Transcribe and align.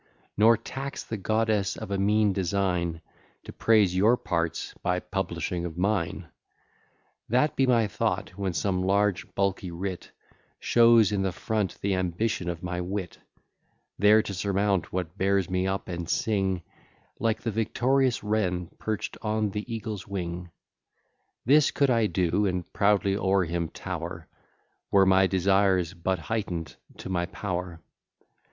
Nor 0.35 0.57
tax 0.57 1.03
the 1.03 1.15
goddess 1.15 1.77
of 1.77 1.91
a 1.91 1.97
mean 1.99 2.33
design 2.33 3.01
To 3.43 3.53
praise 3.53 3.95
your 3.95 4.17
parts 4.17 4.73
by 4.81 4.99
publishing 4.99 5.63
of 5.63 5.77
mine; 5.77 6.27
That 7.29 7.55
be 7.55 7.67
my 7.67 7.85
thought 7.87 8.29
when 8.35 8.53
some 8.53 8.81
large 8.81 9.35
bulky 9.35 9.69
writ 9.69 10.09
Shows 10.59 11.11
in 11.11 11.21
the 11.21 11.31
front 11.31 11.79
the 11.81 11.93
ambition 11.93 12.49
of 12.49 12.63
my 12.63 12.81
wit; 12.81 13.19
There 13.99 14.23
to 14.23 14.33
surmount 14.33 14.91
what 14.91 15.19
bears 15.19 15.51
me 15.51 15.67
up, 15.67 15.87
and 15.87 16.09
sing 16.09 16.63
Like 17.19 17.43
the 17.43 17.51
victorious 17.51 18.23
wren 18.23 18.71
perch'd 18.79 19.19
on 19.21 19.51
the 19.51 19.71
eagle's 19.71 20.07
wing. 20.07 20.49
This 21.45 21.69
could 21.69 21.91
I 21.91 22.07
do, 22.07 22.47
and 22.47 22.65
proudly 22.73 23.15
o'er 23.15 23.43
him 23.45 23.69
tower, 23.69 24.27
Were 24.89 25.05
my 25.05 25.27
desires 25.27 25.93
but 25.93 26.17
heighten'd 26.17 26.75
to 26.97 27.09
my 27.09 27.27
power. 27.27 27.79